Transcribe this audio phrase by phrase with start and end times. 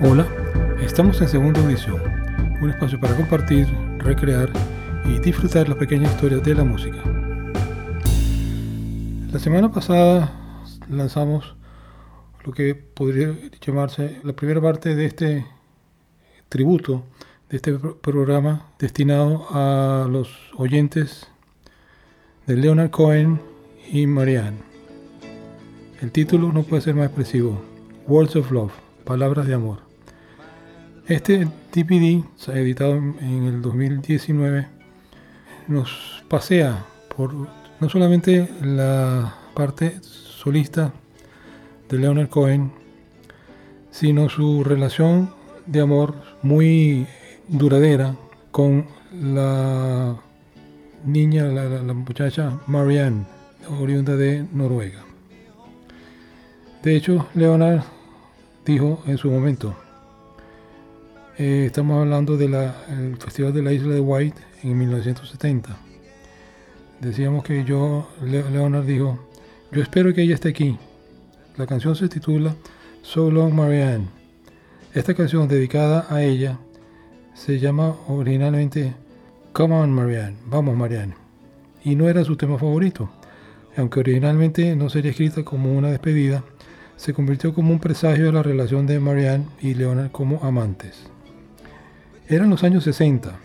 [0.00, 0.28] Hola,
[0.80, 2.00] estamos en segunda audición,
[2.62, 3.66] un espacio para compartir,
[3.98, 4.48] recrear
[5.04, 6.98] y disfrutar las pequeñas historias de la música.
[9.32, 10.32] La semana pasada
[10.88, 11.56] lanzamos
[12.44, 15.46] lo que podría llamarse la primera parte de este
[16.48, 17.02] tributo,
[17.50, 21.26] de este programa destinado a los oyentes
[22.46, 23.40] de Leonard Cohen
[23.90, 24.58] y Marianne.
[26.00, 27.60] El título no puede ser más expresivo,
[28.06, 28.72] Words of Love,
[29.04, 29.87] Palabras de Amor.
[31.08, 34.66] Este DVD, editado en el 2019,
[35.66, 36.84] nos pasea
[37.16, 37.32] por
[37.80, 40.92] no solamente la parte solista
[41.88, 42.72] de Leonard Cohen,
[43.90, 45.30] sino su relación
[45.64, 47.06] de amor muy
[47.48, 48.14] duradera
[48.50, 50.14] con la
[51.06, 53.24] niña, la, muchacha Marianne,
[53.80, 55.06] oriunda de Noruega.
[56.82, 57.80] De hecho, Leonard
[58.66, 59.74] dijo en su momento,
[61.38, 62.56] eh, estamos hablando del
[63.18, 65.76] Festival de la Isla de White en 1970.
[67.00, 69.20] Decíamos que yo, Leonard dijo,
[69.70, 70.76] yo espero que ella esté aquí.
[71.56, 72.56] La canción se titula
[73.02, 74.08] So Long Marianne.
[74.92, 76.58] Esta canción dedicada a ella
[77.34, 78.94] se llama originalmente
[79.52, 81.14] Come on Marianne, vamos Marianne.
[81.84, 83.10] Y no era su tema favorito.
[83.76, 86.42] Aunque originalmente no sería escrita como una despedida,
[86.96, 91.08] se convirtió como un presagio de la relación de Marianne y Leonard como amantes.
[92.30, 93.38] Eran los años 60,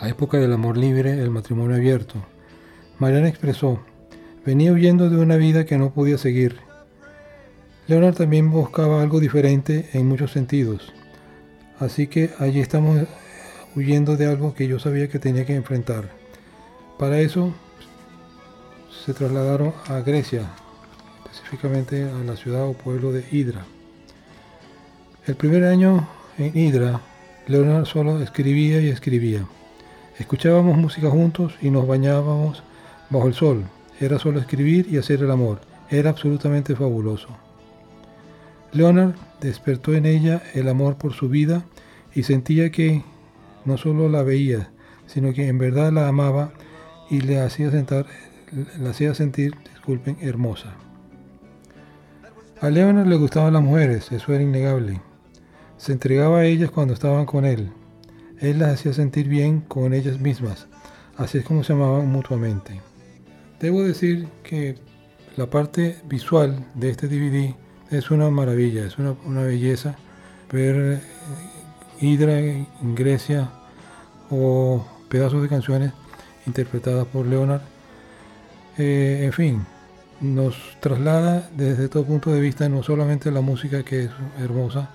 [0.00, 2.14] la época del amor libre, el matrimonio abierto.
[2.98, 3.80] Mariana expresó,
[4.46, 6.56] venía huyendo de una vida que no podía seguir.
[7.88, 10.90] Leonard también buscaba algo diferente en muchos sentidos.
[11.80, 12.98] Así que allí estamos
[13.76, 16.08] huyendo de algo que yo sabía que tenía que enfrentar.
[16.98, 17.52] Para eso
[19.04, 20.48] se trasladaron a Grecia,
[21.30, 23.66] específicamente a la ciudad o pueblo de Hydra.
[25.26, 27.02] El primer año en Hydra
[27.46, 29.44] Leonard solo escribía y escribía.
[30.18, 32.62] Escuchábamos música juntos y nos bañábamos
[33.10, 33.64] bajo el sol.
[34.00, 35.60] Era solo escribir y hacer el amor.
[35.90, 37.28] Era absolutamente fabuloso.
[38.72, 41.64] Leonard despertó en ella el amor por su vida
[42.14, 43.02] y sentía que
[43.64, 44.70] no solo la veía,
[45.06, 46.52] sino que en verdad la amaba
[47.10, 48.06] y le hacía, sentar,
[48.78, 50.74] la hacía sentir disculpen, hermosa.
[52.60, 55.00] A Leonard le gustaban las mujeres, eso era innegable.
[55.82, 57.72] Se entregaba a ellas cuando estaban con él.
[58.38, 60.68] Él las hacía sentir bien con ellas mismas.
[61.16, 62.80] Así es como se amaban mutuamente.
[63.58, 64.76] Debo decir que
[65.36, 67.56] la parte visual de este DVD
[67.90, 69.96] es una maravilla, es una, belleza
[70.52, 71.00] ver eh,
[72.00, 73.50] Hydra en Grecia
[74.30, 75.92] o pedazos de canciones
[76.46, 77.62] interpretadas por Leonard.
[78.78, 79.66] Eh, en fin,
[80.20, 84.90] nos traslada desde todo punto de vista no solamente la música que es hermosa,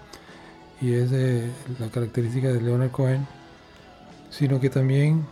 [0.81, 1.49] y es de
[1.79, 3.25] la característica de Leonard Cohen,
[4.29, 5.25] sino que también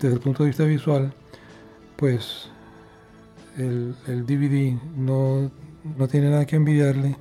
[0.00, 1.12] desde el punto de vista visual,
[1.96, 2.48] pues
[3.56, 3.94] el,
[4.26, 5.50] DVD no,
[5.96, 7.16] no tiene nada que envidiarle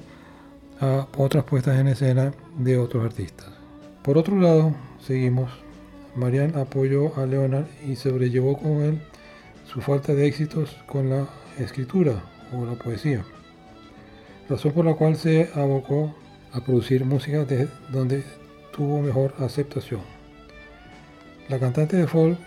[0.79, 3.47] a otras puestas en escena de otros artistas.
[4.02, 5.52] Por otro lado, seguimos,
[6.16, 9.02] Marianne apoyó a Leonard y sobrellevó con él
[9.66, 13.23] su falta de éxitos con la escritura o la poesía,
[14.50, 16.13] razón por la cual se abocó
[16.53, 18.24] a producir música de donde
[18.75, 20.02] tuvo mejor aceptación.
[21.50, 22.38] La cantante de folk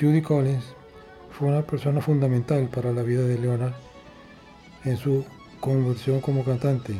[0.00, 0.64] Judy Collins
[1.30, 3.74] fue una persona fundamental para la vida de Leonard
[4.84, 5.24] en su
[5.60, 6.94] conversión como cantante.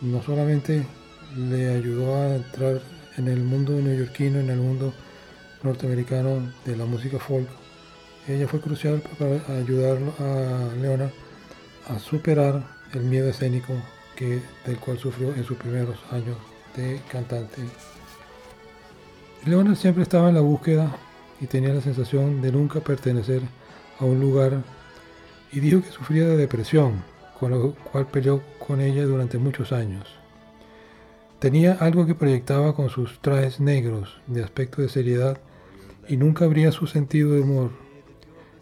[0.00, 0.86] No solamente
[1.36, 2.80] le ayudó a entrar
[3.16, 4.92] en el mundo neoyorquino, en el mundo
[5.62, 7.48] norteamericano de la música folk,
[8.28, 11.10] ella fue crucial para ayudar a Leonard
[11.88, 12.62] a superar
[12.92, 13.72] el miedo escénico
[14.18, 16.36] del cual sufrió en sus primeros años
[16.76, 17.62] de cantante.
[19.44, 20.96] Leonard siempre estaba en la búsqueda
[21.40, 23.42] y tenía la sensación de nunca pertenecer
[23.98, 24.62] a un lugar
[25.50, 27.02] y dijo que sufría de depresión,
[27.38, 30.06] con lo cual peleó con ella durante muchos años.
[31.40, 35.38] Tenía algo que proyectaba con sus trajes negros de aspecto de seriedad
[36.08, 37.70] y nunca abría su sentido de humor.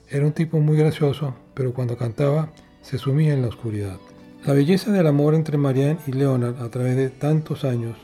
[0.08, 2.50] Era un tipo muy gracioso, pero cuando cantaba
[2.80, 3.98] se sumía en la oscuridad.
[4.46, 7.98] La belleza del amor entre Marianne y Leonard a través de tantos años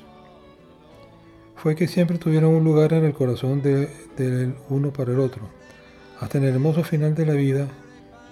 [1.55, 5.49] fue que siempre tuvieron un lugar en el corazón del uno para el otro,
[6.21, 7.69] hasta en el hermoso final de la vida,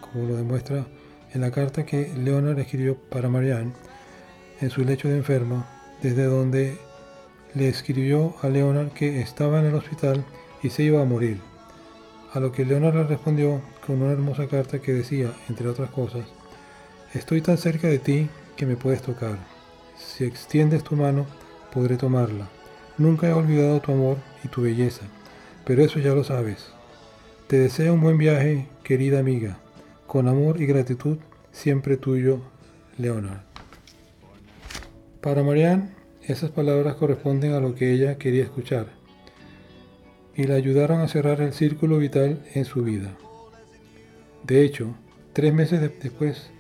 [0.03, 0.85] como lo demuestra
[1.33, 3.73] en la carta que Leonard escribió para Marianne
[4.61, 5.65] en su lecho de enfermo,
[6.03, 6.77] desde donde
[7.55, 10.27] le escribió a Leonard que estaba en el hospital
[10.63, 11.39] y se iba a morir,
[12.35, 16.27] a lo que Leonard le respondió con una hermosa carta que decía, entre otras cosas,
[17.15, 19.39] Estoy tan cerca de ti que me puedes tocar.
[19.97, 21.27] Si extiendes tu mano,
[21.73, 22.49] podré tomarla.
[22.99, 25.03] Nunca he olvidado tu amor y tu belleza,
[25.65, 26.73] pero eso ya lo sabes.
[27.47, 29.59] Te deseo un buen viaje, querida amiga.
[30.09, 31.19] Con amor y gratitud,
[31.53, 32.41] siempre tuyo,
[32.99, 33.43] Leonard.
[35.21, 35.91] Para Marianne,
[36.23, 38.87] esas palabras corresponden a lo que ella quería escuchar
[40.35, 43.17] y la ayudaron a cerrar el círculo vital en su vida.
[44.43, 44.95] De hecho,
[45.33, 46.51] tres meses después,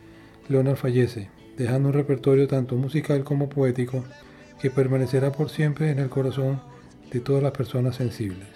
[0.48, 4.04] Leonard fallece, dejando un repertorio tanto musical como poético
[4.60, 6.60] que permanecerá por siempre en el corazón
[7.10, 8.48] de todas las personas sensibles.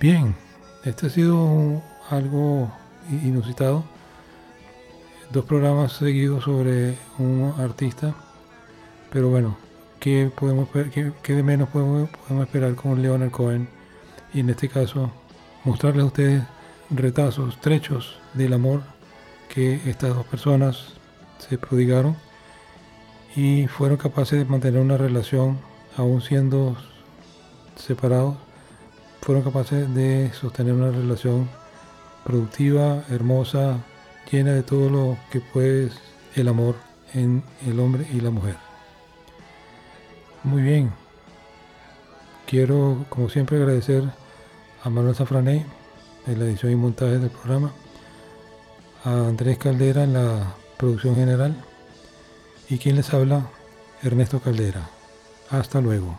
[0.00, 0.34] Bien,
[0.84, 1.80] este ha sido
[2.10, 2.72] algo
[3.22, 3.84] inusitado.
[5.30, 8.14] Dos programas seguidos sobre un artista.
[9.12, 9.56] Pero bueno,
[10.00, 10.68] ¿qué, podemos,
[11.22, 13.68] qué, de menos podemos, podemos esperar con Leonard Cohen?
[14.34, 15.12] Y en este caso,
[15.64, 16.42] mostrarles a ustedes
[16.94, 18.82] retazos, trechos del amor
[19.48, 20.94] que estas dos personas
[21.38, 22.16] se prodigaron
[23.36, 25.58] y fueron capaces de mantener una relación
[25.96, 26.76] aún siendo
[27.76, 28.36] separados,
[29.20, 31.48] fueron capaces de sostener una relación
[32.24, 33.78] productiva, hermosa,
[34.30, 35.90] llena de todo lo que puede
[36.34, 36.76] el amor
[37.14, 38.56] en el hombre y la mujer.
[40.44, 40.92] Muy bien,
[42.46, 44.04] quiero como siempre agradecer
[44.82, 45.66] a Manuel Zafrané
[46.26, 47.72] en la edición y montaje del programa,
[49.04, 51.56] a Andrés Caldera en la producción general
[52.68, 53.46] y quien les habla,
[54.02, 54.88] Ernesto Caldera.
[55.50, 56.18] Hasta luego.